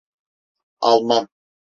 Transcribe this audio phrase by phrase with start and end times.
[0.91, 1.27] Alman.